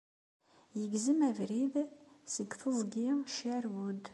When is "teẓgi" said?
2.61-3.05